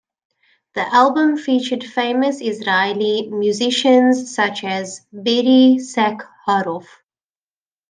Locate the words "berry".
5.13-5.77